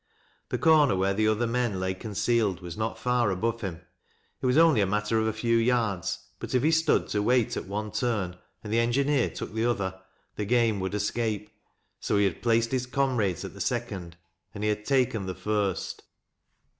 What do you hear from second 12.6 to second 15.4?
his comrades at the second, and he had taken the